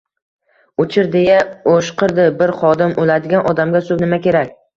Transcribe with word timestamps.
—Uchir!— 0.83 1.09
deya 1.15 1.35
o‘shqirdi 1.73 2.25
bir 2.41 2.55
xodim.— 2.63 2.97
O’ladigan 3.05 3.53
odamga... 3.53 3.85
suv 3.91 4.03
nima 4.07 4.23
kerak? 4.27 4.59